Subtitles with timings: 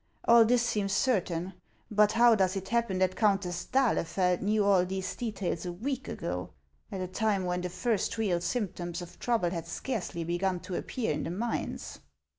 [0.25, 1.53] All this seems certain;
[1.91, 6.49] but how does it happen that Countess d'Ahlefeld knew all these details a week ago,
[6.91, 11.13] at a time when the first real symptoms of trouble had scarcely begun to appear
[11.13, 11.99] in the mines